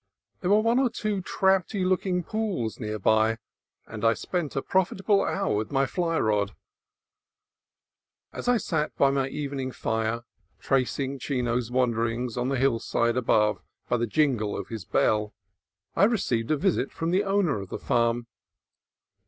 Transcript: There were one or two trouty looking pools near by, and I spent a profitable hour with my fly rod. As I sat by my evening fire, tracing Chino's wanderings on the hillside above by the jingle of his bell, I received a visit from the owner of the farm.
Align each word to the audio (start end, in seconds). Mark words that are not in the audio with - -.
There 0.39 0.49
were 0.49 0.61
one 0.61 0.79
or 0.79 0.89
two 0.89 1.21
trouty 1.21 1.85
looking 1.85 2.23
pools 2.23 2.79
near 2.79 2.97
by, 2.97 3.37
and 3.85 4.03
I 4.03 4.15
spent 4.15 4.55
a 4.55 4.63
profitable 4.63 5.23
hour 5.23 5.55
with 5.55 5.71
my 5.71 5.85
fly 5.85 6.17
rod. 6.17 6.55
As 8.33 8.47
I 8.47 8.57
sat 8.57 8.95
by 8.97 9.11
my 9.11 9.29
evening 9.29 9.71
fire, 9.71 10.23
tracing 10.59 11.19
Chino's 11.19 11.69
wanderings 11.69 12.35
on 12.35 12.49
the 12.49 12.57
hillside 12.57 13.15
above 13.15 13.61
by 13.89 13.97
the 13.97 14.07
jingle 14.07 14.57
of 14.57 14.69
his 14.69 14.85
bell, 14.85 15.35
I 15.95 16.05
received 16.05 16.49
a 16.49 16.57
visit 16.57 16.91
from 16.91 17.11
the 17.11 17.23
owner 17.23 17.59
of 17.59 17.69
the 17.69 17.77
farm. 17.77 18.25